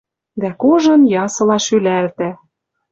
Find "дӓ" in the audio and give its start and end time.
0.41-0.49